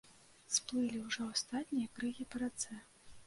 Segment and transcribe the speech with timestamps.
[0.55, 2.81] Сплылі ўжо астатнія крыгі па рацэ.